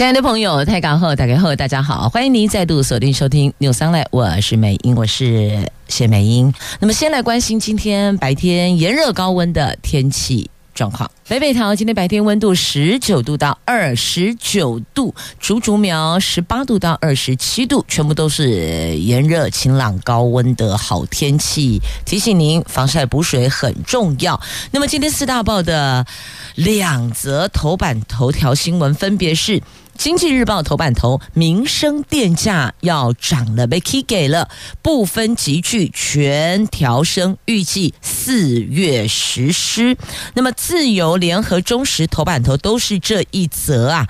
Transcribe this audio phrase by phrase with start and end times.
[0.00, 6.50] 亲爱的朋友，泰港后打开后，大家好，欢迎您再度锁定收听 News Online，我是美英，我是谢美英。
[6.78, 11.10] 那么，先来关心今天白天炎热高温的天气状况。
[11.28, 21.78] 北北桃今天白天温度十九度到二十九度，竹竹苗十八度到二十七度，全部都是炎热晴朗高温的好天气。
[22.06, 24.40] 提醒您，防晒补水很重要。
[24.70, 26.06] 那么，今天四大报的
[26.54, 29.62] 两则头版头条新闻分别是。
[29.96, 34.48] 经济日报头版头，民生电价要涨了，被 K 给了，
[34.80, 39.96] 不分级距全调升，预计四月实施。
[40.34, 44.08] 那么自由联合中时头版头都是这一则啊。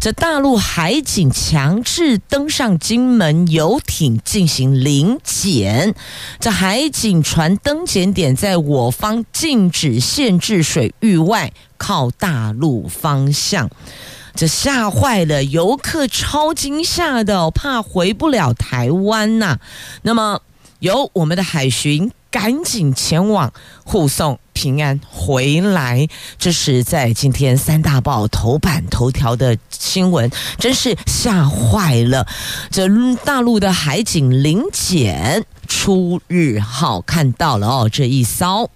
[0.00, 5.94] 这大陆海警强制登上金门游艇进行临检，
[6.40, 13.68] 这海警船登检点在我方禁止限制水域外，靠大陆方向。
[14.36, 19.58] 这吓坏了游客，超惊吓的，怕回不了台湾呐、
[20.02, 20.42] 那么
[20.80, 23.50] 由我们的海巡赶紧前往
[23.84, 26.06] 护送平安回来。
[26.38, 32.26] 这是在今天三大报头版头条的新闻，真是吓坏了。
[32.70, 32.86] 这
[33.24, 38.70] 大陆的海警临检出日号看到了哦，这一艘。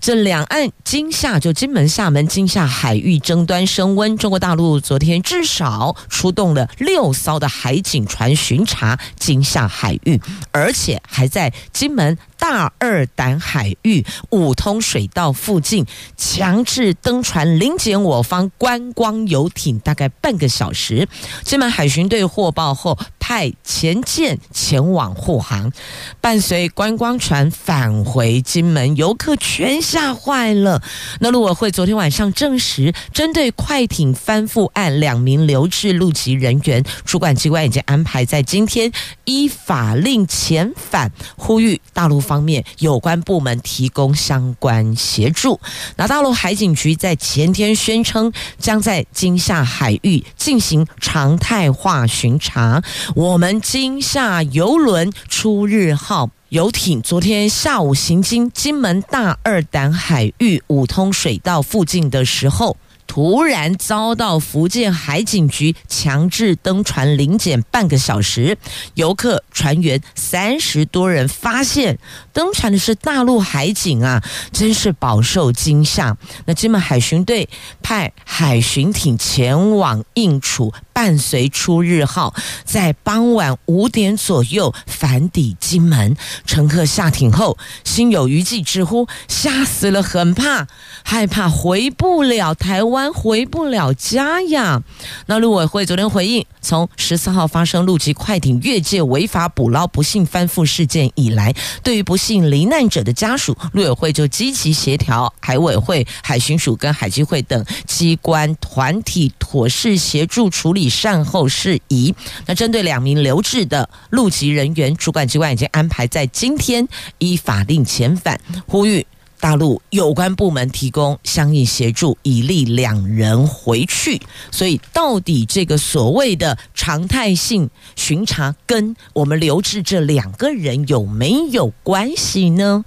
[0.00, 4.16] 这两岸金厦，就金门、厦门、金厦海域争端升温。
[4.16, 10.20] 中国大陆昨天至少出动了六艘的海警船巡查金厦海域，
[10.52, 15.84] 而且还在金门大二胆海域五通水道附近
[16.16, 21.08] 强制登船临检我方观光游艇，大概半个小时。
[21.42, 25.72] 金门海巡队获报后，派前舰前往护航，
[26.20, 30.82] 伴随观光船返回金门，游客全吓坏了。
[31.20, 38.90] 那陆委会昨天晚上证实，针对快艇翻覆案两名留置陆籍人员，主管机关已经安排在今天
[39.24, 45.58] 依法令遣返，呼吁大陆方面有关部门提供相关协助。
[45.96, 52.82] 那大陆海警局在前天宣称，将在金厦海域进行常态化巡查。
[53.14, 62.76] 我们金厦邮轮出日号游艇昨天下午行经金门大二胆海域五通水道附近的时候，
[63.08, 68.56] 突然遭到福建海警局强制登船临检半个小时，
[68.94, 71.98] 游客船员三十多人发现
[72.32, 76.16] 登船的是大陆海警啊，真是饱受惊吓。
[76.44, 77.48] 那金门海巡队
[77.82, 80.72] 派海巡艇前往应处。
[80.98, 90.66] 伴随出日号在傍晚五点左右返抵金门，乘客下艇后心有余悸，直呼吓死了，很怕，
[91.04, 94.82] 害怕回不了台湾，回不了家呀。
[95.26, 110.90] 那陆委会昨天回应，从十四号发生陆籍快艇越界违法捕捞不幸翻覆事件以来，对于不幸罹难者的家属，陆委会就积极协调海委会、海巡署跟海基会等机关团体，妥善协助处理。
[110.98, 112.12] 善后事宜。
[112.44, 116.86] 那针对两名留置的陆籍人员，主管机关已经安排在今天
[117.18, 119.06] 依法令遣返，呼吁
[119.40, 124.20] 大陆有关部门提供相应协助，以利两人回去。
[124.50, 132.84] 所以，到底这个所谓的常态性巡查跟我们留置这两个人有没有关系呢？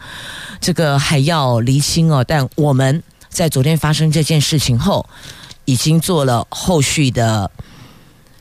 [0.59, 2.23] 这个还要厘清哦。
[2.27, 5.07] 但我们在昨天发生这件事情后，
[5.65, 7.49] 已经做了后续的。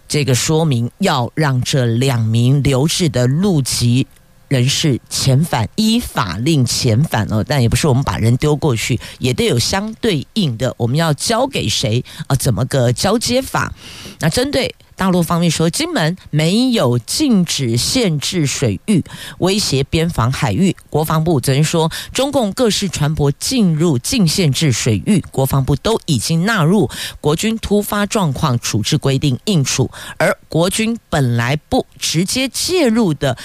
[0.09, 4.09] 这个说明要让这两名留置的陆籍
[4.51, 12.35] 人是遣返，依法令遣返哦，但也不是我们把人丢过去，也得有相对应的，我们要交给谁啊？
[12.35, 13.73] 怎么个交接法？
[14.19, 14.75] 那针对。
[15.01, 19.03] 大陆方面说，金门没有禁止限制水域，
[19.39, 20.77] 威胁边防海域。
[20.91, 29.91] 国防部昨天说，中共各式船舶进入禁限制水域，国防部都已经纳入国军突发状况处置规定应处。
[30.19, 33.39] 而国军本来不直接介入的、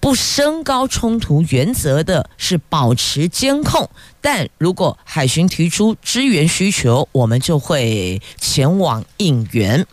[0.00, 3.88] 不升高冲突原则的，是保持监控。
[4.20, 9.86] 但如果海巡提出支援需求，我们就会前往应援。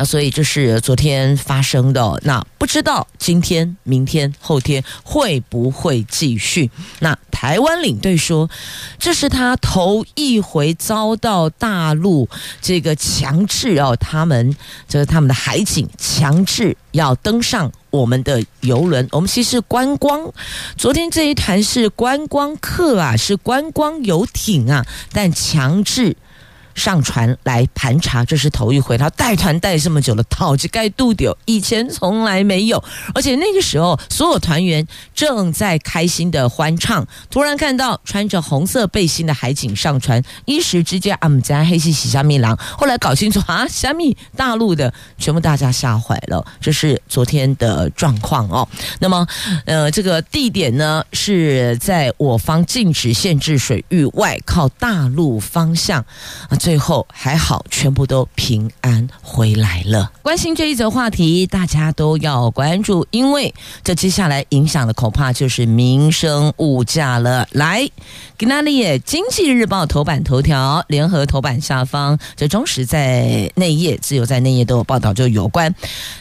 [0.00, 2.18] 那所以这是昨天发生的。
[2.22, 6.70] 那不知道今天、明天、后天会不会继续？
[7.00, 8.48] 那台湾领队说，
[8.98, 12.26] 这是他头一回遭到大陆
[12.62, 14.56] 这个强制哦，他们
[14.88, 19.06] 这个他们的海警强制要登上我们的游轮。
[19.12, 20.32] 我们其实观光，
[20.78, 24.82] 昨天这一团是观光客啊，是观光游艇啊，
[25.12, 26.16] 但强制。
[26.74, 28.96] 上船来盘查，这是头一回。
[28.96, 32.82] 他带团带这么久了，套就该度丢，以前从来没有。
[33.14, 42.56] 而且那个时候，所有团员正在开心的欢唱，突然看到穿着红色背心的海警上船，一时之间，啊，我们家黑西西虾米郎。
[42.56, 46.44] 后来搞清楚啊，虾米大陆的，全部大家吓坏了。
[46.60, 48.66] 这是昨天的状况哦。
[49.00, 49.26] 那么，
[49.64, 56.04] 呃，这个地点呢是在我方禁止限制水域外，靠大陆方向
[56.48, 56.56] 啊。
[56.60, 60.12] 最后还好，全部都平安回来了。
[60.20, 67.48] 关心这一则话题，大家都要关注，因为这接下来影响的恐怕就是民生物价了。
[67.52, 67.88] 来，
[68.36, 75.74] 给那里也，《经济日报》头版头条，联合头版下方，这中时在内页，自由在内页都有报道，就有关。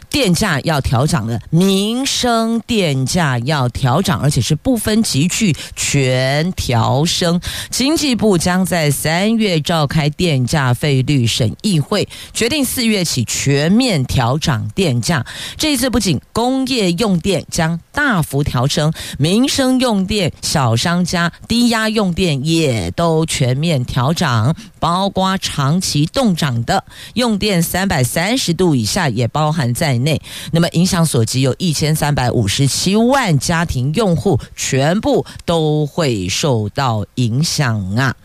[0.09, 7.39] 电价要调涨了，民生电价要调涨，而且是不分级距全调升。
[7.69, 15.25] 经济部将在三月召开电价费率审议会，决定四月起全面调涨电价。
[15.57, 26.85] 这一次不仅工业用电将大幅调升，民生用电、小商家低压用电也都全面调涨，包括长期冻涨的
[27.15, 30.21] 用电三百三十度以下也包含在内，
[30.53, 38.15] 那么影响所及有一千三百五十七万家庭用户，全部都会受到影响啊。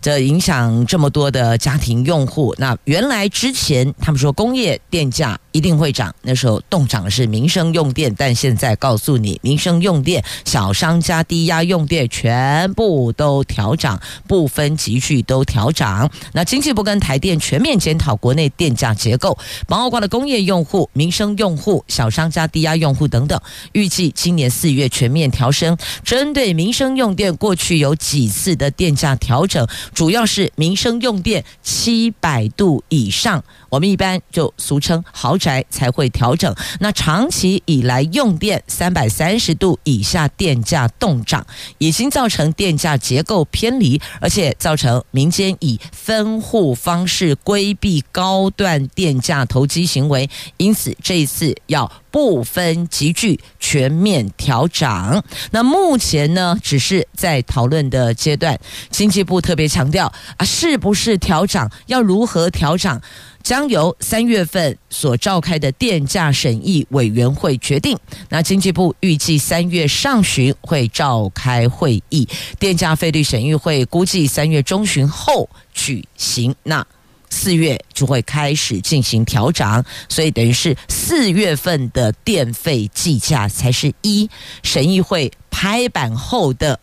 [0.00, 16.10] 这影响这么多的家庭用户，那原来之前他们说工业电价一定会涨，那时候动涨的是民生用电，但现在告诉你，民生用电、小商家低压用电全部都调涨，不分级距都调涨。
[16.32, 23.40] 那经济部跟台电全面检讨国内电价结构，包括了工业用户、民生用户、小商家低压用户等等，
[23.74, 25.78] 预计今年四月全面调升。
[26.02, 29.64] 针对民生用电，过去有几次的电价调整。
[29.94, 36.54] 主要是民生用电七百度以上，我们一般就俗称豪宅才会调整。
[36.80, 41.46] 那长期以来用电三百三十度以下电价动涨，
[41.78, 50.30] 已经造成电价结构偏离，而且造成民间以分户方式规避高段电价投机行为。
[50.56, 55.24] 因此这一次要不分集聚全面调涨。
[55.50, 58.56] 那目前呢，只是在讨论的阶段。
[58.88, 60.06] 经济部特别强调
[60.36, 63.02] 啊，是不是调涨，要如何调涨，
[63.42, 67.98] 将由三月份所召开的电价审议委员会决定。
[68.28, 72.28] 那经济部预计三月上旬会召开会议，
[72.60, 76.54] 电价费率审议会估计三月中旬后举行。
[76.62, 76.86] 那
[77.34, 84.30] 四月就会开始进行调涨，所以等于是四月份的电费计价才是一
[84.62, 86.78] 审议会拍板后的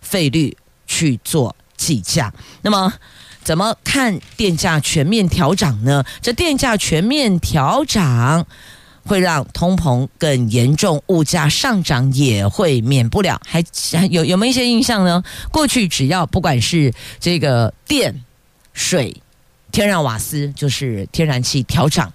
[0.00, 0.54] 费率
[0.88, 2.34] 去做计价。
[2.60, 2.92] 那么，
[3.44, 6.04] 怎么看电价全面调涨呢？
[6.20, 8.44] 这电价全面调涨
[9.04, 13.40] 会让通膨更严重，物价上涨也会免不了。
[13.46, 13.62] 还
[14.10, 15.22] 有有没有一些印象呢？
[15.52, 18.24] 过去只要不管是这个电、
[18.72, 19.14] 水。
[19.74, 22.12] 天然瓦斯就是天然气调涨，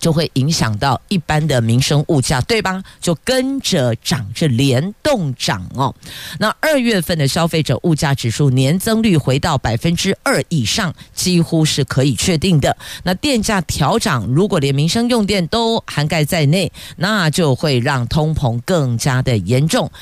[0.00, 2.82] 就会影响到一般的民生物价，对吧？
[3.02, 5.94] 就跟着涨，这联动涨哦。
[6.38, 12.74] 那二月份的消费者物价指数年增率回到百分之二以上，几乎是可以确定的。
[13.02, 19.92] 那电价调涨，如果连民生用电都涵盖在内，那就会让通膨更加的严重，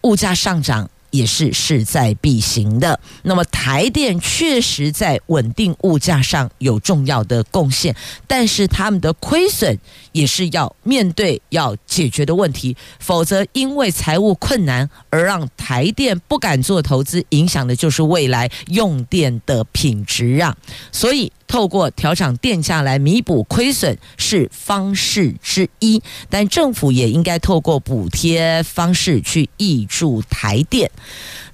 [0.00, 0.88] 物价上涨。
[1.12, 2.98] 也是势在必行的。
[3.22, 7.94] 那么台电确实在稳定物价上有重要的贡献，
[8.26, 9.78] 但是他们的亏损
[10.12, 12.76] 也是要面对、要解决的问题。
[12.98, 20.56] 否则，因为财务困难而让台电不敢做投资，影响的就是未来用电的品质啊。
[20.90, 21.32] 所以。
[21.48, 30.90] 透过调涨电价来弥补亏损是方式之一，但政府也应该透过补贴方式去挹注台电。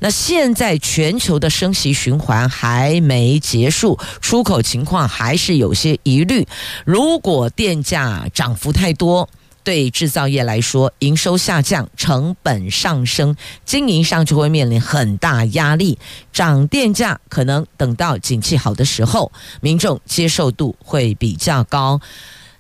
[0.01, 6.47] 那现在全球的升息循环还没结束，出口情况还是有些疑虑。
[6.85, 9.29] 如果电价涨幅太多，
[9.65, 13.37] 对制造业来说，营收下降，成本上升，
[13.67, 15.99] 经营上就会面临很大压力。
[16.33, 22.01] 涨电价可能等到景气好的时候，民众接受度会比较高。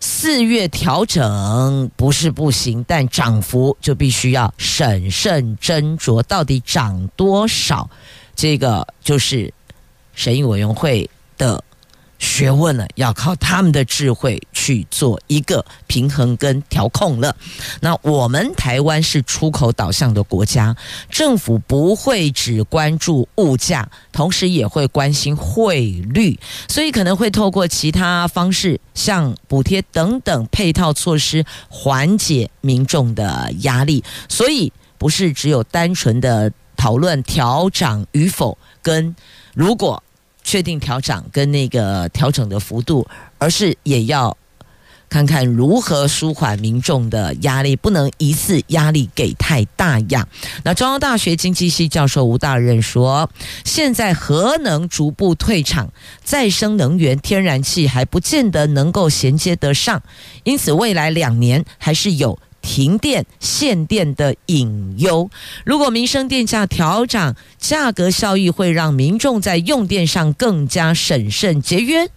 [0.00, 7.88] 四月调整不是不行，但涨幅就必须要审慎斟酌，到底涨多少？
[8.36, 9.52] 这个就是
[10.14, 11.62] 审议委员会的。
[12.38, 17.34] 学问了，要靠他们的智慧去做一个平衡跟调控了。
[17.80, 20.76] 那我们台湾是出口导向的国家，
[21.10, 34.04] 政府不会只关注物价，同时也会关心汇率，所以可能会透过其他方式，像补贴等等配套措施，缓解民众的压力。
[34.28, 39.16] 所以不是只有单纯的讨论调涨与否，跟
[39.54, 40.00] 如果。
[40.48, 44.34] 确定调涨跟那个调整的幅度，而是也要
[45.10, 50.26] 看看如何舒缓民众的压力，不能一次压力给太大呀。
[50.64, 53.28] 那中央大学经济系教授吴大任说，
[53.62, 55.92] 现在核能逐步退场，
[56.24, 60.02] 再生能源天然气还不见得能够衔接得上，
[60.44, 62.38] 因此未来两年还是有。
[62.60, 65.30] 停电限电的隐忧，
[65.64, 72.08] 如果民生电价调涨，价格效益会让民众在用电上更加审慎节约。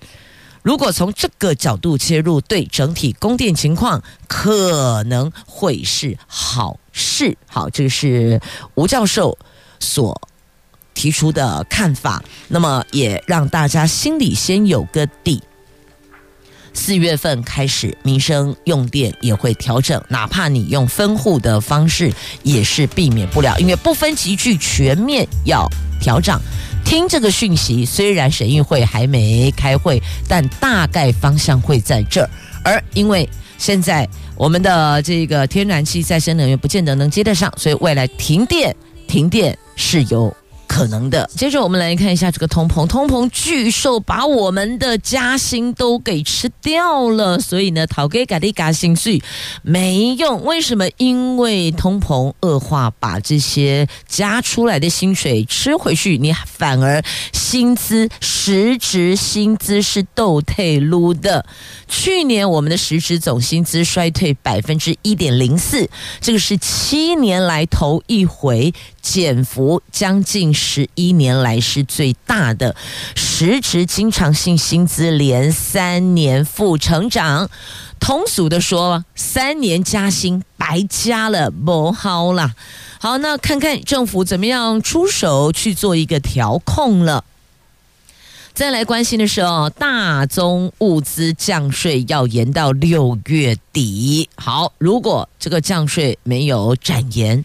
[0.64, 7.36] 如果从这个角度切入，对整体供电情况可能会是好事。
[7.48, 8.40] 好，这是
[8.76, 9.38] 吴教授
[9.80, 10.22] 所
[10.94, 15.42] 提出的看法，那么也让大家心里先有个底。
[16.74, 22.12] 四月份开始，民生用电也会调整，哪怕你用分户的方式，
[22.44, 25.68] 也是避免不了，因为不分级距全面要
[26.00, 26.42] 调涨。
[26.84, 32.30] 听这个讯息，虽然审议会还没开会，但大概方向会在这儿。
[32.64, 38.76] 而因为现在我们的这个天然气再生能源不见得能接得上，所以未来停电，
[39.08, 40.36] 停电是有。
[40.72, 41.30] 可能的。
[41.36, 49.22] 接着我们来看一下这个通膨，通膨巨兽把我们的加薪都给吃掉了，所以呢，讨给改的加薪税
[49.64, 50.46] 没用。
[50.46, 50.88] 为什么？
[50.96, 61.46] 因为通膨恶化，把这些加出来的薪水吃回去，你反而薪资实质薪资是倒退撸的。
[61.90, 65.90] 去年我们的实质总薪资衰退百分之一点零四，
[66.22, 68.74] 这个是七年来头一回。
[69.02, 72.76] 减幅将近十一年来是最大的，
[73.16, 77.50] 实值经常性薪资连三年负成长。
[78.00, 82.56] 通俗的说，三年加薪白加了，不好啦。
[83.00, 87.24] 好，那看看政府怎么样出手去做一个调控了。
[88.54, 94.30] 再来关心的是哦，大宗物资降税要延到六月底。
[94.36, 97.44] 好，如果这个降税没有展延。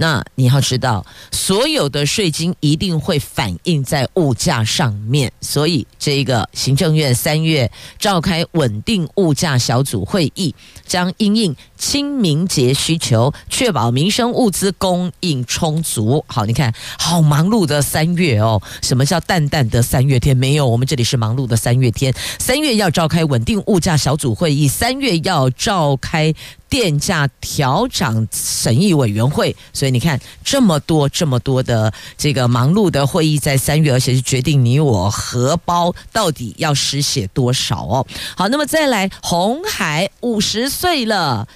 [0.00, 7.68] 那你要知道，所有的税金一定会反映在物价上面，所以这个行政院三月
[7.98, 10.54] 召开稳定物价小组会议，
[10.86, 16.24] 将因应清明节需求，确保民生物资供应充足。
[16.28, 18.62] 好，你看，好忙碌的三月哦。
[18.80, 20.36] 什么叫淡淡的三月天？
[20.36, 22.14] 没有，我们这里是忙碌的三月天。
[22.38, 26.34] 三月要召开稳定物价小组会议，三月要召开。
[26.70, 38.06] 电价调涨审议委员会，所以你看这么多这么多的这个忙碌的会议在三月，而且是决定你我荷包到底要失血多少哦。
[38.36, 41.48] 好，那么再来，红海五十岁了。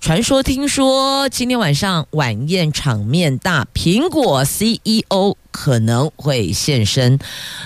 [0.00, 7.18] 传说听说今天晚上晚宴场面大，苹果 CEO 可能会现身，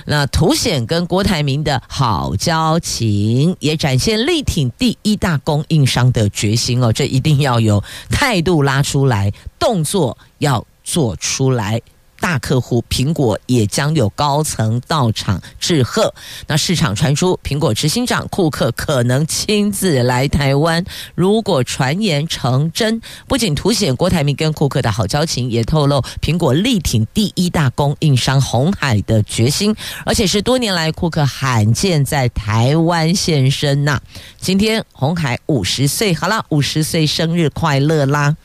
[0.06, 11.82] 那凸显跟郭台铭的好交情，也展现力挺第一大供应商的决心哦，这一定要有态度拉出来，动作要做出来。
[12.20, 16.14] 大客户苹果也将有高层到场致贺。
[16.46, 20.84] 那市场传出苹果执行长库克可能亲自来台湾。
[21.14, 29.74] 如果传言成真，不仅凸显郭台铭跟库克的好交情，也透露苹果力挺第一大供应商红海的决心，
[30.04, 34.00] 而且是多年来库克罕见在台湾现身呐。
[34.38, 38.36] 今天红海五十岁，好了，五十岁生日快乐啦！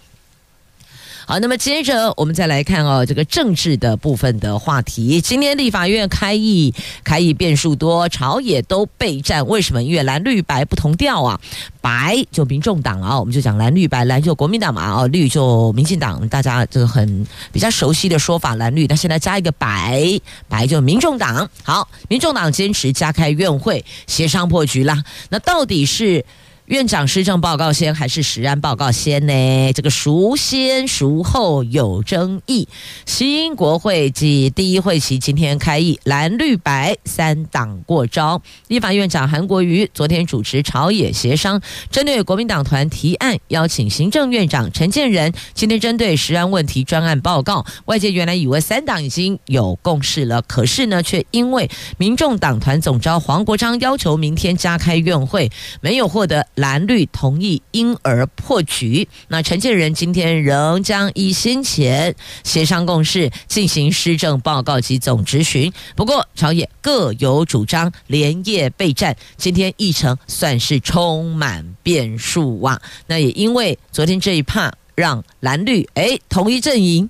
[1.27, 5.19] 好，那么接着我们再来看哦，这个政治的部分的话题。
[5.19, 6.71] 今天立法院开议，
[7.03, 9.43] 开议变数多，朝野都备战。
[9.47, 9.81] 为什么？
[9.81, 11.41] 因为蓝绿白不同调啊。
[11.81, 16.27] 白就民众党啊，我们就讲蓝绿白，蓝就国民党嘛，哦，绿就民进党。
[16.29, 18.85] 大家这个很比较熟悉的说法，蓝绿。
[18.85, 21.49] 那现在加一个白，白就民众党。
[21.63, 25.03] 好，民众党坚持加开院会协商破局啦。
[25.29, 26.23] 那到底是？
[26.65, 29.71] 院长施政报告先还是实案报告先呢？
[29.73, 32.67] 这个孰先孰后有争议。
[33.05, 38.41] 新国会暨第一会期今天开议，蓝绿白三党过招。
[38.67, 47.63] 立法院长韩国瑜昨天主持朝野协商，针对国民党团提案，邀请行政院长陈建仁今天针对实案问题专案报告。
[47.85, 51.69] 外界原来以为三党已经有共识了，可是呢，却因为
[51.99, 56.47] 民众党团总召黄国昌要求明天加开院会，没有获得。
[56.55, 59.07] 蓝绿同意，因而破局。
[59.27, 65.71] 那陈建仁今天仍将依先前协商共识进行施政报告及总质询。
[65.95, 69.15] 不过朝野各有主张，连夜备战。
[69.37, 72.81] 今天议程算是充满变数哇！
[73.07, 77.09] 那也因为昨天这一趴，让蓝绿诶同一阵营。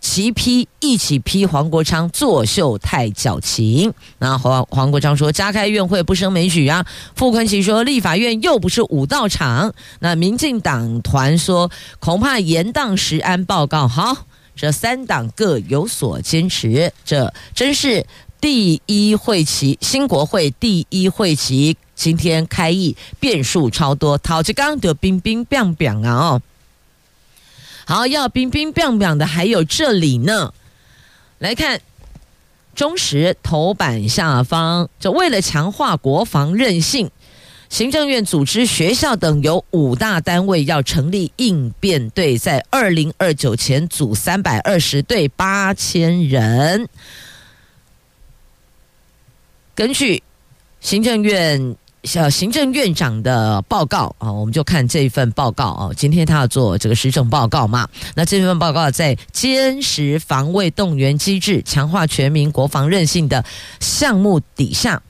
[0.00, 6.84] 齐批一起批黄国昌作秀太矫情，那黄黄国昌说加开院会不胜枚举啊。
[7.14, 9.74] 傅崐萁说立法院又不是武道场。
[10.00, 13.86] 那民进党团说恐怕延宕食安报告。
[13.86, 14.26] 好，
[14.56, 18.06] 这三党各有所坚持，这真是
[18.40, 26.42] 第一会期新国会第一会期今天开议变数超多，陶志刚得冰冰冰冰啊哦。
[27.90, 30.54] 好，要冰冰冰冰的，还有这里呢。
[31.40, 31.80] 来看
[32.72, 37.10] 中时头版下方，就为了强化国防韧性，
[37.68, 46.88] 行政院组织学校等有五大单位要成立应变队，在二零二九前组三百二十队八千人。
[49.74, 50.22] 根据
[50.80, 51.74] 行政院。
[52.04, 55.90] 小行政院长的报告啊，我们就看这一份报告啊。
[55.94, 57.86] 今天他要做这个施政报告嘛？
[58.14, 63.44] 那这份报告在坚实防卫动员机制、强化全民国防韧性的
[63.80, 65.02] 项目底下，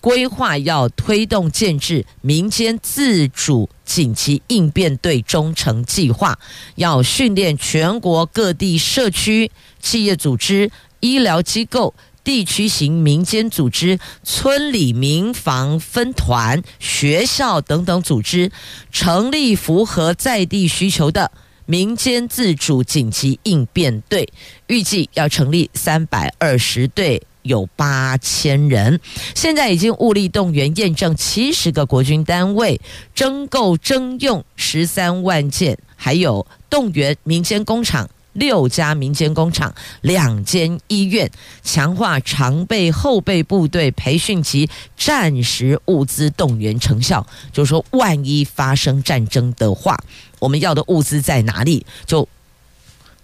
[0.00, 6.38] 规划要推动建制民间自主紧急应变队中程计划，
[6.76, 9.50] 要训练全国各地社区、
[9.82, 11.92] 企业组织、医疗机构。
[12.28, 18.52] 地区型民间组织、村里民防分团、学校等等组织，
[18.92, 21.32] 成立符合在地需求的
[21.64, 24.28] 民间自主紧急应变队，
[24.66, 29.00] 预计要成立三百二十队，有八千人。
[29.34, 32.78] 现在已经物力动员验证七十个国军单位，
[33.14, 38.10] 征购征用十三万件，还有动员民间工厂。
[38.38, 41.30] 六家民间工厂、两间医院，
[41.62, 47.26] 强化常备后备部队培训及战时物资动员成效。
[47.52, 49.98] 就是说，万一发生战争的话，
[50.38, 51.84] 我们要的物资在哪里？
[52.06, 52.26] 就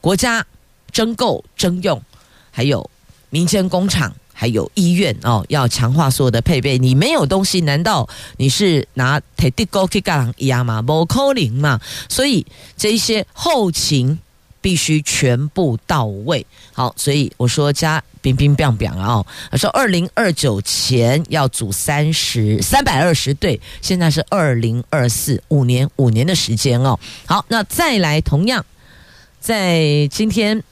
[0.00, 0.44] 国家
[0.90, 2.02] 征购征用，
[2.50, 2.90] 还有
[3.30, 6.76] 民间工厂，还有医院哦，要强化所有的配备。
[6.76, 10.82] 你没有东西，难道你是拿铁地高去干一样吗？
[10.82, 11.80] 不可能嘛！
[12.08, 12.44] 所以
[12.76, 14.18] 这一些后勤。
[14.64, 26.98] 必须全部到位，好，所以我说加冰冰冰冰啊，他说二零二九前要组三十三百二十队，现在是二零二四五年五年的时间哦。
[27.26, 28.64] 好，那再来，同样
[29.38, 30.62] 在今天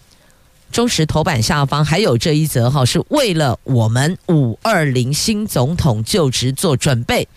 [0.71, 7.29] 中时头版下方还有这一则哈，是为了我们五二零新总统就职做准备。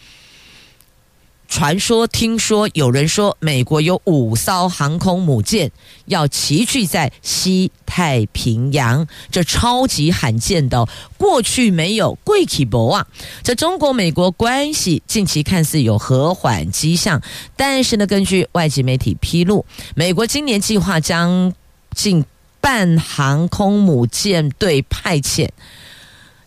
[1.48, 5.72] 传说，听说有人说，美国有五艘航空母舰
[6.06, 12.18] 要齐聚在西太平洋，这超级罕见的，过去没有。
[12.24, 13.08] 贵气博啊，
[13.44, 17.22] 这中国美国关系近期看似有和缓迹象，
[17.56, 21.54] 但是呢，根据外籍媒体披露，美国今年计划将
[21.94, 22.26] 近
[22.60, 25.50] 半航空母舰队派遣。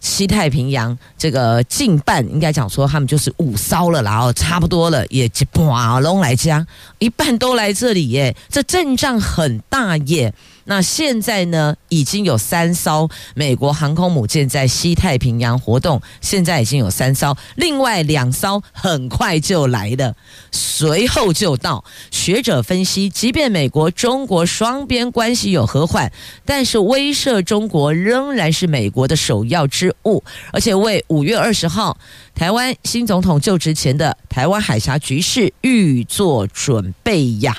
[0.09, 6.67] 西太平洋这个近半应该讲说，他们就是五艘了，然后差不多了，也一半拢来家，
[6.99, 10.33] 一半都来这里耶，这阵仗很大耶。
[10.71, 20.15] 那现在呢，已经有三艘美国航空母舰在西太平洋活动，现在已经有三艘，另外两艘很快就来了，
[20.53, 21.83] 随后就到。
[22.11, 26.13] 学者分析，即便美国中国双边关系有和缓，
[26.45, 31.97] 但是威慑中国仍然是美国的首要之务，而且为五月二十号
[32.35, 37.57] 台湾新总统就职前的台湾海峡局势预做准备呀。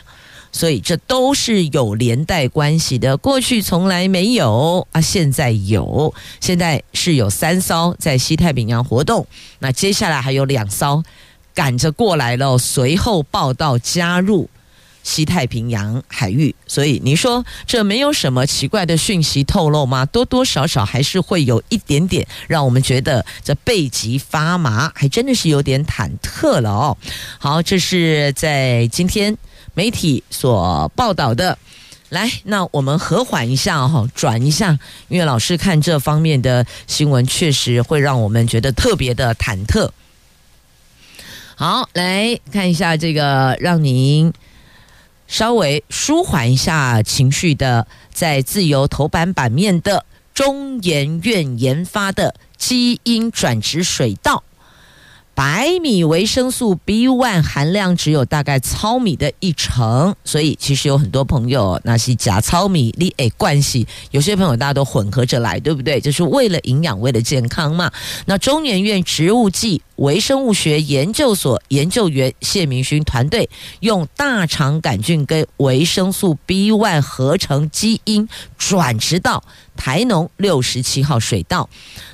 [0.52, 9.26] 所以这都是有连带关系的，过去从来没有啊，现在有，现在是有三艘在西太平洋活动，
[9.60, 11.04] 那接下来还有两艘
[11.54, 14.50] 赶着过来了，随后报道加入。
[15.02, 16.54] 西太平洋海域。
[16.68, 20.06] 所以你说这没有什么奇怪的讯息透露吗？
[20.06, 26.98] 多多少少还是会有一点点，让我们觉得这背脊发麻，还真的是有点忐忑了哦。
[27.40, 29.36] 好，这是在今天
[29.74, 31.58] 媒体所报道的。
[32.10, 34.80] 来，那我们和缓一下哈，转一下，
[35.10, 39.92] 因为老师看这方面的新闻，确实会让我们觉得特别的忐忑。
[41.56, 44.34] 好，来看一下这个，让您
[45.28, 50.04] 稍微舒缓一下情绪的，在自由头版版面的
[50.34, 54.44] 中研院研发的基因转植水稻。
[55.40, 66.02] 白米维生素 B one 含量只有大概糙米的一成，所以其实有很多朋友那些假糙米，你诶关系，有些朋友大家都混合着来，对不对？
[66.02, 67.90] 就是为了营养，为了健康嘛。
[68.26, 73.50] 那中年院植物剂微生物学研究所研究员谢明勋团队
[73.82, 79.44] 用大肠杆菌跟维生素 B1 合成基因转植到
[79.76, 81.70] 台农六十七号水稻。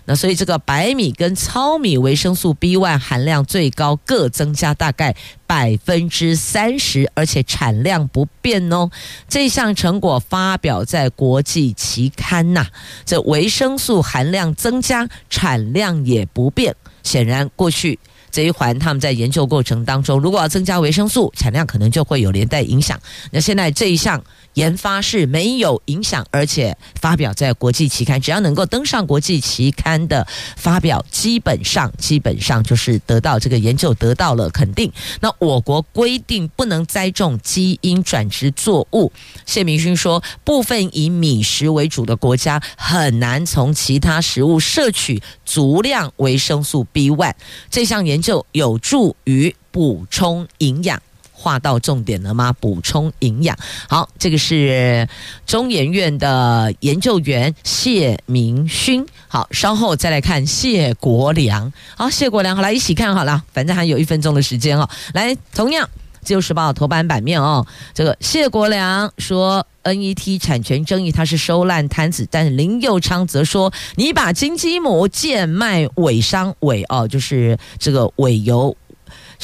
[0.06, 8.89] 那所以这个白米跟糙米维生素 B1 含量最高，各增加大概百分之三十，而且产量不变哦。
[9.30, 12.65] 这项成果发表在国际期刊呐，
[13.06, 16.76] 这维生素含量增加，产量也不变。
[17.06, 17.98] 显然过去。
[18.32, 23.00] 这一环，他们在研究过程当中，如果要增加维生素产量，可能就会有连带影响。
[23.32, 24.22] 那现在这一项
[24.56, 34.91] 研发是没有影响，而且发表在国际期刊，只要能够登上国际期刊的发表，基本上基本上就是得到这个研究得到了肯定。
[35.22, 39.12] 那我国规定不能栽种基因转植作物。
[39.46, 47.34] 谢明勋说，部分以米食为主的国家很难从其他食物摄取足量维生素 B1。
[47.70, 48.44] 这项研究。
[48.56, 51.02] 有助于补充营养，
[51.45, 52.51] 划到重点了吗？
[52.60, 53.55] 补充营养。
[53.88, 55.08] 好，这个是
[55.45, 59.05] 中研院的研究员谢明勋。
[59.27, 61.71] 好，稍后再来看谢国良。
[61.95, 64.89] 好，谢国良，好来一起看好了，反正还有一分钟的时间哦。
[65.13, 65.86] 来，同样
[66.23, 69.63] 《自由时报》头版版面哦，这个谢国良说。
[69.86, 78.75] NET 产权争议，他是收烂摊子，但是林佑昌则说：“你把金鸡母贱卖伪商伪哦，就是这个伪油。”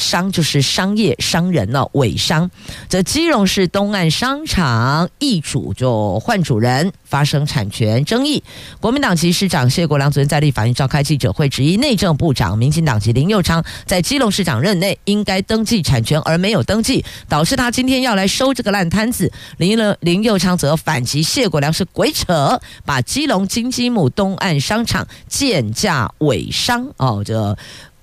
[0.02, 2.50] 商就是商业商人了，伪商。
[2.88, 8.42] 这基隆市东岸商场易主就换主人，发生产权争议。
[8.80, 19.32] 国民党籍市长谢国梁昨天在立法院召开记者会，质疑内政部长民进党籍林佑昌在基隆市长任内应该登记产权而没有登记，导致他今天要来收这个烂摊子。
[19.58, 27.56] 林林佑昌则反击谢国梁是鬼扯，把基隆金鸡母东岸商场贱价伪商哦，这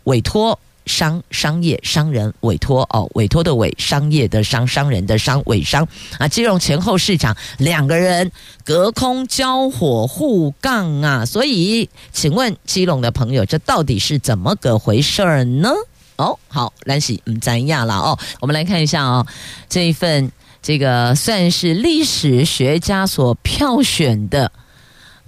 [0.05, 0.57] 委托。
[0.89, 8.31] 商商业商人委托哦，委托的委商业的商商人的商委商啊，基隆前后市场两个人
[8.65, 15.69] 隔空交火互杠啊，所以请问基隆的朋友，这到底是怎么个回事儿呢？
[16.17, 19.25] 哦，好，兰喜嗯，咱亚了哦，我们来看一下哦，
[19.69, 24.51] 这一份这个算是历史学家所票选的。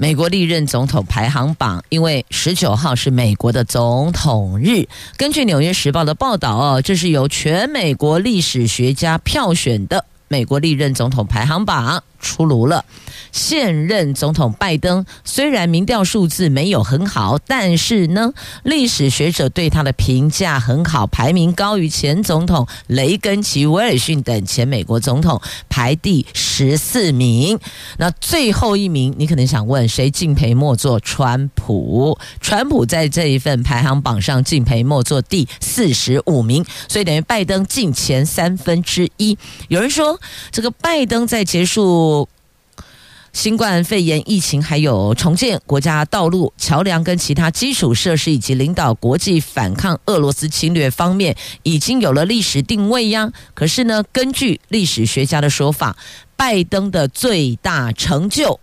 [0.01, 4.87] 美国历任总统排行榜，因为十九号是美国的总统日。
[5.15, 12.01] 根据《纽约时报》的报道哦，这是由全美国历史学家票选的美国历任总统排行榜。
[12.21, 12.85] 出炉了，
[13.31, 27.59] 现任总统拜登虽然民调数字没有很好，但是呢，历史学者对他的评价很好，排名高于前总统雷根及威尔逊等前美国总统，排第十四名。
[27.97, 30.99] 那最后一名，你可能想问，谁敬陪末座？
[30.99, 39.35] 川普，川普在这一份排行榜上敬陪末座第四十五名，所以等于拜登进前三分之一。
[39.69, 40.20] 有人说，
[40.51, 42.27] 这个拜登在结束。
[43.33, 53.31] 新冠肺炎疫情，还有重建国家道路、桥梁跟其他基础设施，以及领导国际反抗俄罗斯侵略方面，已经有了历史定位呀。
[53.53, 55.95] 可是呢，根据历史学家的说法，
[56.35, 58.59] 拜登的最大成就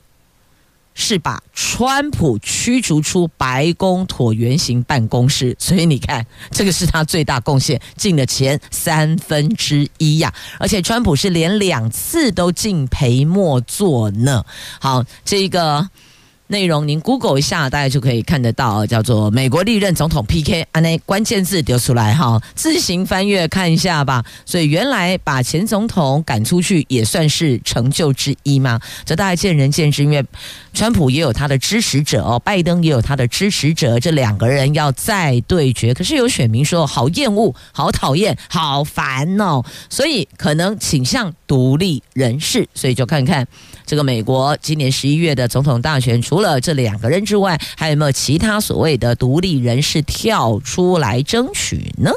[1.01, 10.35] 是把川普驱逐出白宫椭圆形办公室，所以你看，这个是他最大贡献，进了前三分之一呀。
[10.59, 14.45] 而且川普是连两次都敬陪末座呢。
[14.81, 15.89] 好，这个
[16.49, 24.25] 内容您 Google 一下，大家就可以看得到，叫做“美国历任总统 PK”，啊，那关键字丢出来哈，自行翻阅看一下吧。
[24.47, 30.25] 所以原来把前总统赶出去也算是成就之一嘛，这大家见仁见智，因为
[30.73, 43.47] 川普也有他的支持者哦，拜登也有他的支持者，这两个人要再对决，可是有选民说好厌恶、好讨厌、好烦哦，所以可能倾向独立人士，所以就看看。
[43.89, 52.13] 这个美国今年十一月的总统大选，除了这两个人之外，还有没有其他所谓的独立人士跳出来争取呢？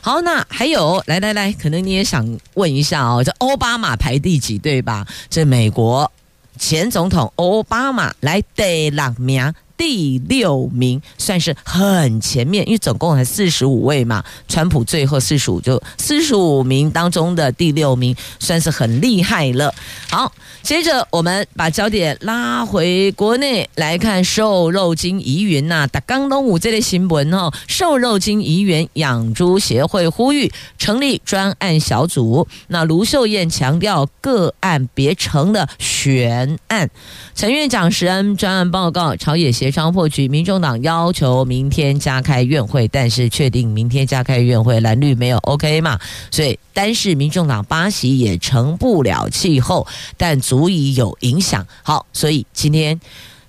[0.00, 5.06] 好，那还有，来来来，可能你也想问一下哦，这奥巴马排第几，对吧？
[5.30, 6.10] 这美国
[6.58, 9.54] 前总统奥巴马来第六名。
[9.84, 19.74] 第六名算是很前面，因为总共才四十五位嘛，川普最后四十五就四十五名当中的第六名，算是很厉害了。
[20.08, 32.46] 好，接着我们把焦点拉回国内来看瘦肉精疑云呐，打刚东武这类新闻哦，瘦肉精疑云养猪协会呼吁成立专案小组。
[32.68, 36.88] 那卢秀燕强调个案别成了悬案。
[37.34, 39.71] 陈院长时恩专案报告朝野协。
[39.72, 45.98] 商破局，民众党要求明天加开院会，但是确定明天加开院会，蓝绿没有 OK 嘛？
[46.30, 51.66] 所以单是民众党八席也成不了气候，但足以有影响。
[51.82, 53.00] 好，所以今天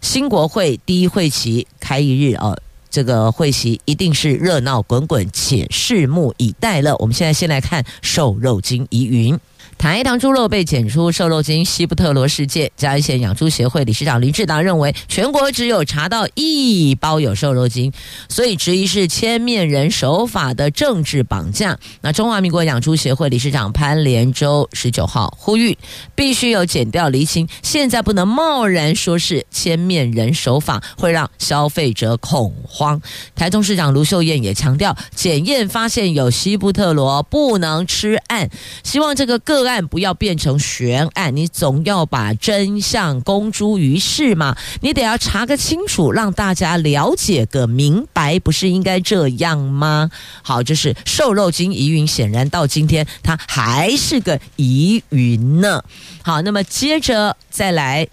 [0.01, 2.57] 新国会第一会期开一日哦，
[2.89, 6.95] 这个会席一定是热闹滚滚，且拭目以待了。
[6.97, 9.37] 我们现在先来看瘦肉精疑云。
[9.83, 17.91] 台糖猪肉被检出瘦肉精西布特罗事件，嘉义县养猪协会理事长林志达认为，全国只有查到一包有瘦肉精，
[18.29, 21.77] 所以质疑是千面人手法的政治绑架。
[21.99, 25.77] 那中华民国养猪协会理事长潘连洲十九号呼吁，
[26.15, 33.01] 必须有减掉厘清，现在不能贸然说是千面人手法，会让消费者恐慌。
[33.35, 38.49] 台中市长卢秀燕也强调，检验发现有西布特罗不能吃案，
[38.81, 39.72] 希望这个个案。
[39.73, 44.55] 但不要变成悬案，你总要把真相公诸于世嘛。
[44.81, 50.11] 你得要查个清楚，让大家了解个明白，不是应该这样吗？
[50.43, 55.83] 好，就是瘦肉精疑云，显然到今天它还是个疑云呢。
[56.21, 58.07] 好，那么接着再来，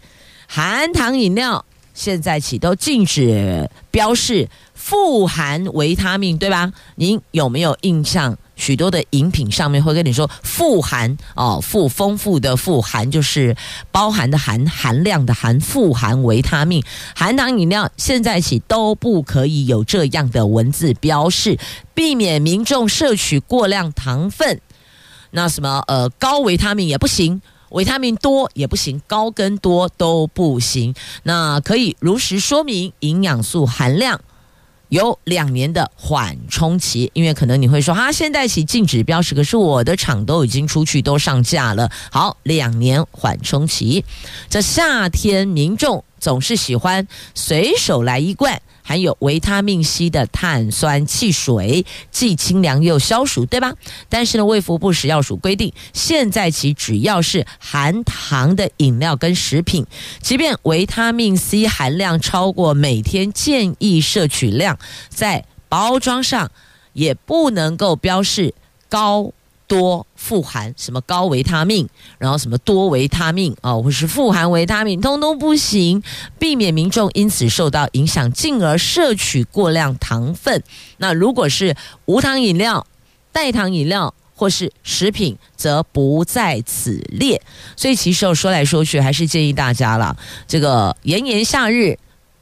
[0.47, 6.73] 含糖饮料现在起都禁止标示富含维他命，对吧？
[6.95, 8.39] 您有没有印象？
[8.61, 13.57] 许多的饮品上面会跟你说富含哦，富丰富的富含就是
[13.91, 16.85] 包含的含含量的含富含维他命，
[17.17, 21.59] 含糖饮料现在起都不可以有这样的文字标示，
[21.95, 24.61] 避免民众摄取过量糖分。
[25.31, 30.95] 那什么呃高维他命也不行，维他命多也不行，高跟多都不行。
[31.23, 34.21] 那可以如实说明营养素含量。
[34.91, 41.91] 有两年的缓冲期，因为可能你会说，啊，现在起禁止标识，可是我的厂都已经出去都上架了。
[42.11, 44.05] 好，两年缓冲期，
[44.49, 48.63] 这夏天民众总是喜欢随手来一罐。
[48.83, 53.75] 含有维他命 C 的碳酸汽水，既清凉又消暑，对吧？
[54.09, 59.87] 但是呢，卫福部食药署规定，现在起只要是含糖的饮料跟食品，
[60.21, 64.77] 即便维他命 C 含量超过每天建议摄取量，
[65.09, 66.51] 在包装上
[66.93, 68.55] 也不能够标示
[68.89, 69.33] 高。
[69.71, 76.03] 多富含什么高维他命，然后什么多维他命啊，或是富含维他命，通通不行，
[76.41, 80.61] 避免民众因此受到影响，进而摄取过量糖分。
[80.97, 82.85] 那如果是无糖饮料、
[83.31, 87.41] 代糖饮料或是食品，则不在此列。
[87.77, 90.17] 所以其实说来说去，还是建议大家了，
[90.49, 91.97] 这个炎炎夏日。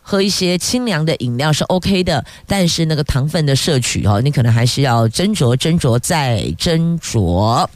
[0.09, 7.69] 喝一些清凉的饮料是 OK 的，但是那个糖分的摄取哦，你可能还是要斟酌、斟酌再斟酌。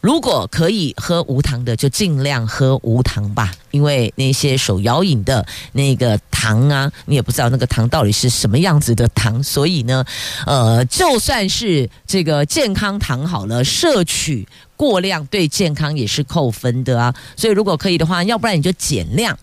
[0.00, 10.04] 如果可以喝无糖的，就尽量喝无糖吧，因为那些手摇饮的那个糖啊，你也不知道那个糖到底是什么样子的糖，所以呢，
[10.46, 14.44] 呃，就算是这个健康糖好了，摄取
[14.76, 17.14] 过量对健康也是扣分的啊。
[17.36, 19.38] 所以如果可以的话，要不然你就减量。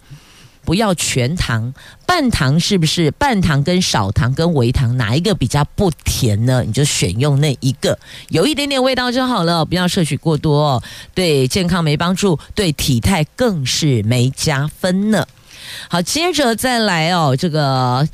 [0.63, 1.73] 不要全糖，
[2.05, 3.11] 半糖是不是？
[3.11, 6.63] 半糖跟少糖跟微糖哪一个比较不甜呢？
[6.65, 7.97] 你就选用那一个，
[8.29, 15.25] 有一点点味道就好了，不要摄取过多哦，对健康没帮助，对体态更是没加分呢。
[15.89, 18.07] 好，接着再来哦，这个。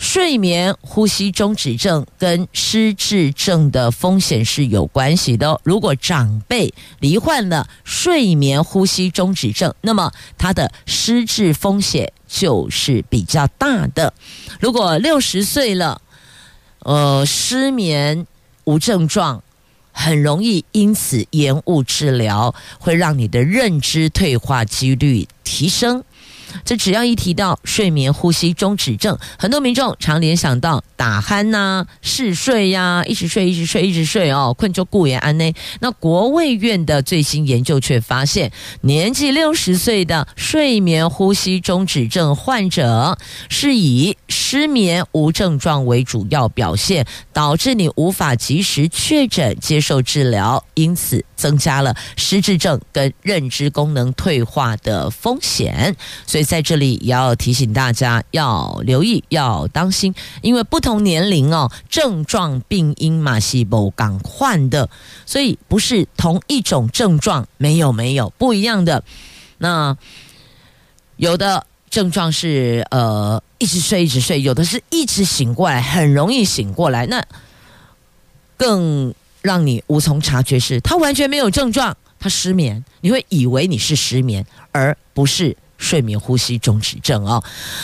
[0.00, 5.60] 睡眠呼吸中止症跟失智症的风险是有关系的。
[5.62, 14.14] 如果长辈罹患了睡眠呼吸中止症，那么他的失智风险就是比较大的。
[14.58, 16.00] 如果六十岁了，
[16.78, 18.26] 呃，失眠
[18.64, 19.42] 无症状，
[19.92, 26.02] 很容易因此延误治疗，会让你的认知退化几率提升。
[26.64, 35.52] 这只要一提到睡眠呼吸中止症，很多民众常联想到打鼾呐、嗜睡呀、一直睡、一直睡、一直睡哦，困就顾也安呢。
[35.80, 43.16] 那国卫院的最新研究却发现，年纪六十岁的睡眠呼吸中止症患者
[43.48, 55.96] 是以失眠无症状为主要表现，导致你无法及时确诊接受治疗，因此增加了失智症跟认知功能退化的风险。
[56.26, 56.39] 所以。
[56.44, 64.88] 在这里也要提醒大家要留意，要当心，因为不同年龄哦，症状病因嘛是不共款的，
[65.26, 69.02] 所以不是同一种症状，没有没有不一样的。
[69.58, 69.96] 那
[71.16, 77.24] 有的症状是呃一直睡一直睡，有的是一直醒过来，很容易醒过来，那
[78.56, 85.56] 更让你无从察觉是他完全没有症状，他失眠，你会以为你是失眠，而不是。
[85.80, 87.42] 睡眠呼吸中止症哦，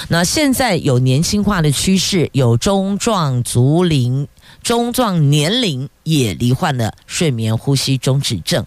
[0.09, 4.29] 那现在有年轻化的趋势，有中壮族龄、
[4.63, 8.65] 中壮年龄也罹患了睡眠呼吸中止症，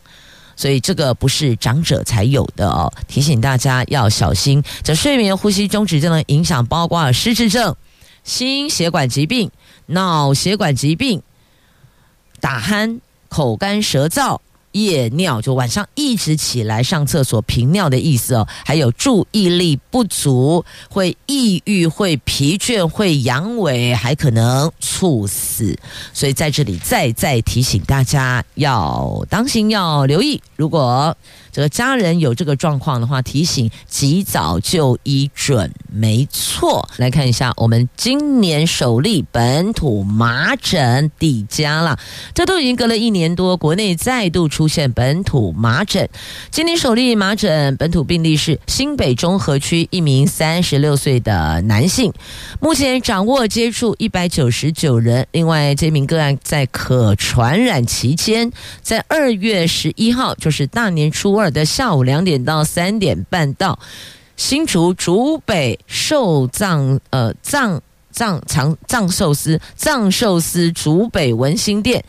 [0.55, 4.63] 所以这个不是长者才有的哦，提醒大家要小心。
[4.83, 7.75] 这睡眠呼吸中止症的影响包括失智症、
[8.23, 9.51] 心血管疾病、
[9.85, 11.21] 脑血管疾病、
[12.41, 14.39] 打鼾、口干舌燥。
[14.71, 25.77] 夜尿就晚上一直起来上厕所频尿的意思哦，还有注意力不足，会抑郁、会疲倦、会阳痿，还可能猝死。
[26.13, 30.41] 所以在这里再再提醒大家要当心，要留意。
[30.55, 31.15] 如果
[31.51, 36.87] 这个家人有这个状况的话，提醒及早就医准没错。
[36.97, 41.97] 来看一下，我们今年首例本土麻疹抵家了，
[42.35, 46.09] 这都已经隔了一年多，国内再度出现本土麻疹。
[46.51, 52.11] 今年首例麻疹本土病例是新北中和区一名三十六岁的男性，
[52.59, 55.25] 目前掌握接触一百九十九人。
[55.31, 63.79] 另外，这名个案在可传染期间，在二月十一号，就是大年初二的下午两点到三点半，到
[64.35, 72.03] 新竹竹北寿葬呃藏藏藏藏寿司藏寿司竹北文心店，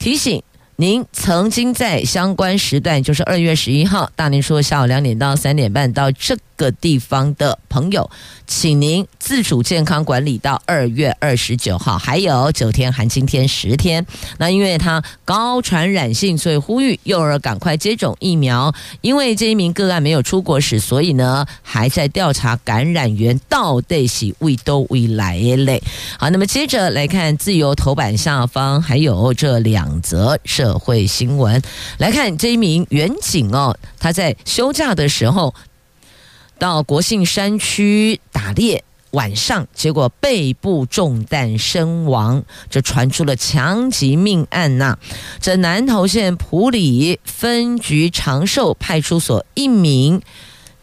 [0.00, 0.42] 提醒。
[0.82, 8.08] 您曾经在相关时段，就是二月十一号，大年初下午两点到三点半到这个地方的朋友，
[8.46, 14.04] 请您自主健康管理到二月二十九号，还有九天含今天十天。
[14.38, 18.72] 那因为它高传染性，所以呼吁幼儿赶快接种疫苗。
[19.00, 25.82] 因为这一名个案没有出国史，所以呢还在调查感染源到底是未都未来嘞。
[26.18, 31.60] 好，那么接着来看自由头版下方还有这两则社会新闻。
[31.98, 35.54] 来看这一名员警哦，他在休假的时候。
[36.62, 44.96] 到国姓山区打猎，晚上结果背部中弹身亡，这传出了强击命案呐、
[45.40, 50.22] 这南投县埔里分局长寿派出所一名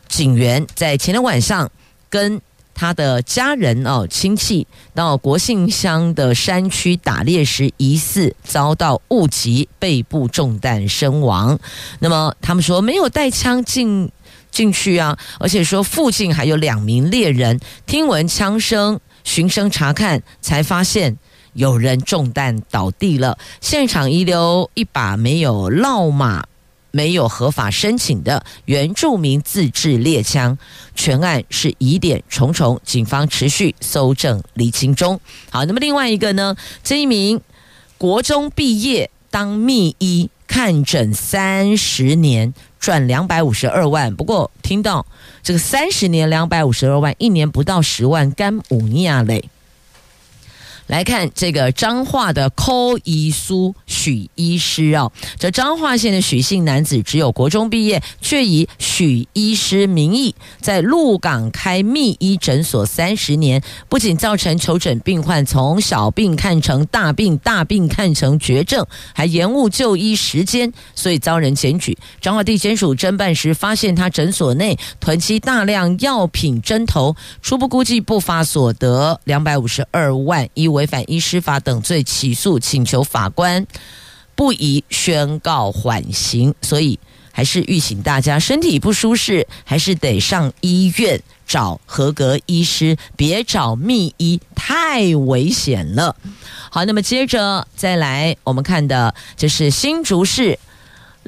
[0.09, 1.71] 警员在前天晚上
[2.09, 2.41] 跟
[2.75, 11.57] 他的家人哦亲戚到国姓乡的山区打猎时，疑似遭到误击，背部中弹身亡。
[11.99, 14.11] 那么他们说没有带枪进。
[14.51, 15.17] 进去啊！
[15.39, 21.17] 而且说附近还有两名猎人，听闻枪声，循声查看，才发现
[21.53, 23.37] 有人中弹倒地了。
[23.61, 26.45] 现场遗留一把没有烙码、
[26.91, 30.57] 没有合法申请的原住民自制猎枪。
[30.95, 35.19] 全案是疑点重重，警方持续搜证厘清中。
[35.49, 36.55] 好，那么另外一个呢？
[36.83, 37.39] 这一名
[37.97, 42.53] 国中毕业当秘医，看诊三十年。
[42.79, 45.05] 赚两百五十二万，不过听到
[45.43, 49.49] 这个三十年两百五十二万，一年不到十万，干五尼亚嘞。
[50.89, 53.53] 来看这个彰化的柯医师
[53.85, 71.95] 许医师哦，这彰化县的许姓男子只有国中毕业，却以许医师名义在鹿港开密医诊所三十年，不仅造成求诊病患从小病看成大病，大病看成绝症，还延误就医时间，所以遭人检举。
[72.19, 83.67] 彰化地检署侦办时发现他诊所内囤积大量药品针头，初步估计不法所得两百五十二万，一违反医师法等罪起诉，请求法官
[84.33, 86.97] 不宜宣告缓刑，所以
[87.33, 96.15] 还是预请大家身体不舒适，还是得上医院找合格医师，别找秘医，太危险了。
[96.71, 100.57] 好，那么接着再来，我们看的就是新竹市。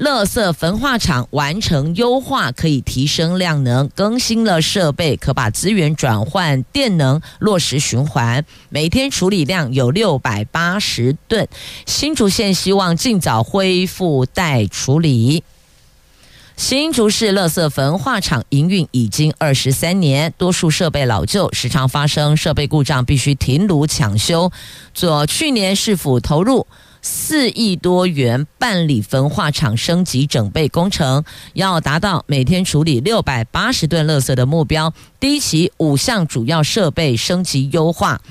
[0.02, 8.44] 垃圾焚化厂完成优化，可以提升量能，更新了设备，可把资源转换电能，落实循环。
[8.68, 11.46] 每天处理量有六百八十吨。
[11.86, 15.44] 新竹县希望尽早恢复待处理。
[16.56, 24.50] 新竹市垃圾焚化厂营运已经二十三年，多数设备老旧，时常发生设备故障，必须停炉抢修。
[24.92, 26.66] 做去年市府投入。
[27.02, 34.94] 四亿多元办理焚化厂升级整备工程，要达到每天处理六百八十吨垃圾的目标。
[35.18, 38.22] 第一期五项主要设备升级优化，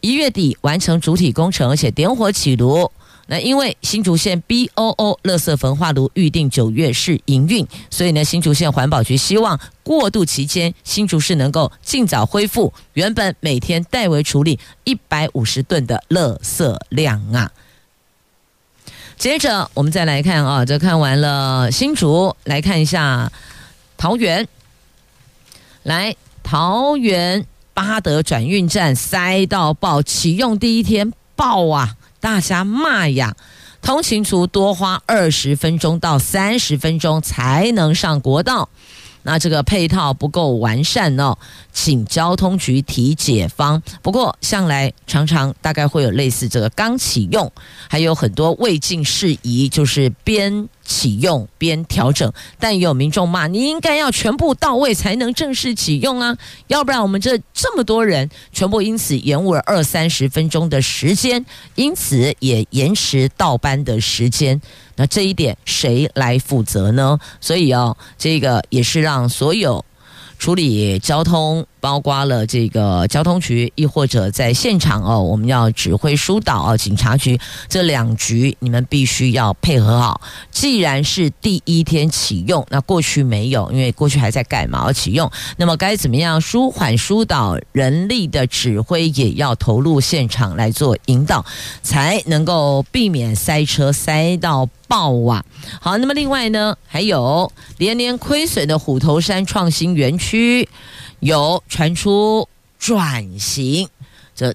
[0.00, 2.90] 一月底完成主体工程，而且点火起炉。
[3.30, 17.52] 那因为新竹县 BOO 垃圾焚化炉预定九月试营运，所以呢，新竹县环保局希望过渡期间新竹市能够尽早恢复原本每天代为处理一百五十吨的垃圾量啊。
[19.18, 23.32] 接着我们再来看啊，这看完了新竹，来看一下
[23.96, 24.46] 桃园。
[25.82, 26.14] 来，
[26.44, 27.44] 桃园
[27.74, 33.34] 八德转运站塞到爆，启用第一天爆啊，大家骂呀！
[33.82, 38.68] 通勤族多花二十分钟到三十分钟才能上国道。
[39.28, 41.36] 那这个配套不够完善哦，
[41.70, 43.82] 请交通局提解方。
[44.00, 47.52] 不过向来常常大概会有类似这个刚启用，
[47.90, 50.66] 还有很多未尽事宜，就是边。
[50.88, 56.34] 启用边调整，但也有民众骂，你应该要全部到位才能正式启用啊，
[56.68, 64.58] 要不然我们这这么多人全部因此延误了二三十分钟的时间，因此也延迟到班的时间。
[64.98, 67.18] 那这一点谁来负责呢？
[67.40, 69.82] 所以哦，这个也是让所有。
[70.38, 80.20] 处理交通，包括了这个交通局，亦或者在现场哦，我们要指挥疏导哦，警察局这两局你们必须要配合好。
[80.50, 91.44] 既然是第一天启用，那过去没有，因为过去还在盖嘛，要启用，那么该怎么样舒缓疏导人力的指挥也要投入现场来做引导，
[91.82, 94.68] 才能够避免塞车塞到。
[94.88, 95.44] 爆啊！
[95.82, 100.66] 好，那么另外呢，还有连年亏损的虎头山创新园区，
[101.20, 102.48] 有传出
[102.78, 103.88] 转型，
[104.34, 104.54] 这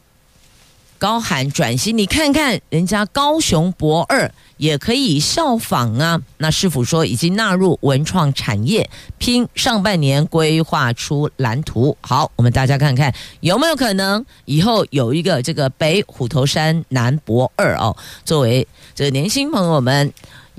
[0.97, 6.22] 高喊转型，你看看人家高雄博二也可以效仿啊。
[6.38, 11.97] 那市府说已经纳入文创产业，拼上半年规划出蓝图。
[11.99, 18.68] 好，我们大家看看有没有可能以后有一个这个北虎头山南博二哦，作为。
[18.95, 20.14] 这个年轻朋友们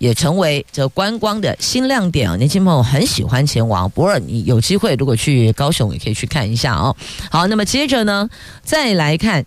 [0.04, 2.36] 也成为这观光的新亮点啊！
[2.36, 6.94] 年轻朋友很喜欢前往，不过你有机会如果去高雄，也可以去看一下哦。
[7.30, 8.28] 好，那么接着呢，
[8.62, 9.46] 再来看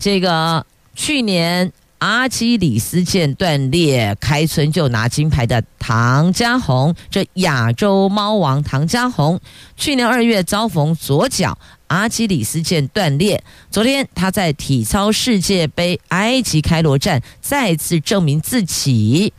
[0.00, 0.66] 这个
[0.96, 9.40] 去年阿基里斯腱断裂开村就拿金牌的唐嘉红，这亚洲猫王唐嘉红，
[9.76, 11.56] 去年二月遭逢左脚。
[11.86, 19.32] 阿基里斯腱断裂，昨天他在体操世界杯埃及开罗站再次证明自己，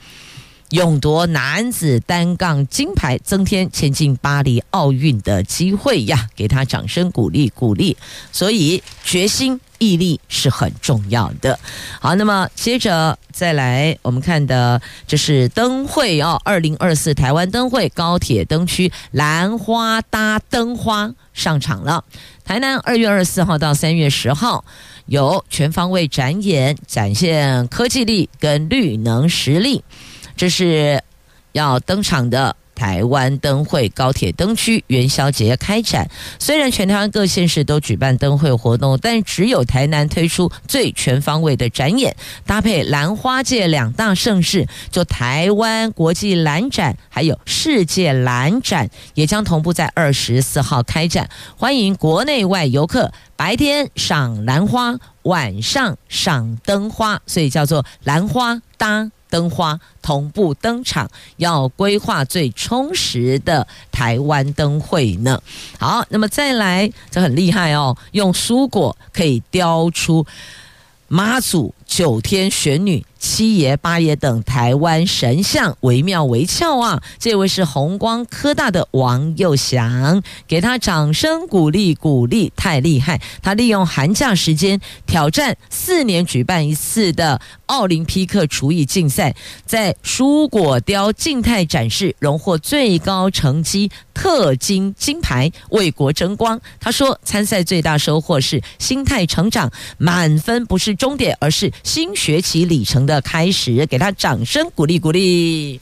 [0.69, 6.27] 勇夺男子单杠金牌，增添前进巴黎奥运的机会呀！
[6.35, 7.95] 给他掌声鼓励鼓励，
[8.31, 9.59] 所以决心。
[9.77, 11.59] 毅力是很重要的。
[11.99, 22.05] 好，那么接着再来，我们看的就是灯会哦，二零二四台湾灯会高铁灯区兰花搭灯花上场了。
[22.45, 24.63] 台南二月二十四号到三月十号
[25.07, 29.83] 有全方位展演，展现科技力跟绿能实力，
[30.35, 31.03] 这是
[31.51, 32.55] 要登场的。
[32.75, 42.13] 台湾灯会高铁灯区元宵节开展，虽然全台湾各县市都举办灯会活动，但只有台南推出最全方位的展演，
[42.45, 59.09] 搭配兰花界两大盛事，就台湾国际兰展还有世界兰展，也将同步在二十四号开展，欢迎国内外游客白天赏兰花，晚上赏灯花，所以叫做兰花搭。
[59.35, 65.41] 灯花同步登场，要规划最充实的台湾灯会呢。
[65.77, 70.25] 好，那么再来，这很厉害哦，用蔬果可以雕出
[71.09, 77.01] 妈祖九天玄女七爷八爷等台湾神像，惟妙惟肖啊！
[77.17, 83.19] 这位是红光科大的王佑祥，给他掌声鼓励鼓励，太厉害！
[83.41, 96.61] 他利用寒假时间挑战四年举办一次的奥林匹克厨艺竞赛，在蔬果雕静态展示荣获最高成绩特金金牌，为国争光。
[96.79, 103.21] 他说，参赛最大收获是心态成长，满分不是终点，而是新学期里程的。
[103.21, 105.79] 开始，给他掌声鼓励鼓励。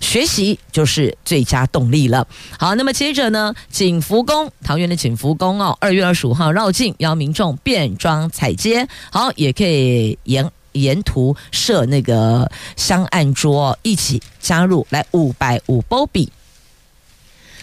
[0.00, 2.26] 学习就是最佳动力了。
[2.56, 8.86] 好，那么接着呢，景福宫桃园的景福宫哦，二月二十五号绕境，邀民众变装踩街。
[9.10, 16.30] 好，也可以沿沿途设那个香案桌，一起加入来五百五波比。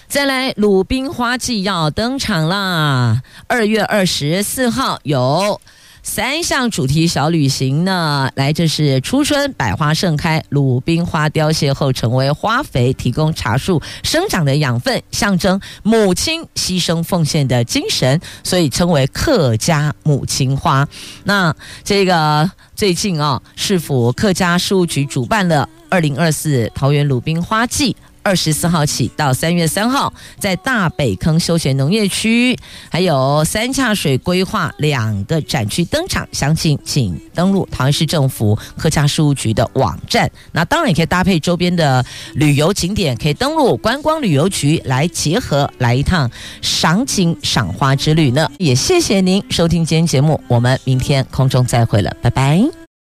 [0.07, 3.23] 再来，鲁冰花季要登场啦！
[3.47, 5.61] 二月二十四号有。
[6.05, 20.87] 三项主题小旅行呢，来，这是初春百花盛开，鲁冰花凋谢后成为花肥，提供茶树生长的养分，象征母亲牺牲奉献的精神，所以称为客家母亲花。
[21.23, 21.53] 那
[21.83, 27.95] 这个最近啊，市府客家事务局主办了二零二四桃园鲁冰花季。
[28.25, 32.57] 二十四号起到三月三号，在大北坑休闲农业区，
[32.89, 36.27] 还有三洽水规划两个展区登场。
[36.31, 40.29] 详情请登录桃园市政府客家事务局的网站。
[40.53, 42.03] 那当然也可以搭配周边的
[42.33, 46.29] 旅游景点，可以登录观光旅游局来结合来一趟
[46.63, 48.49] 赏景赏花之旅呢。
[48.57, 52.84] 也谢谢您收听今天节目，我们明天空中再会了，拜拜。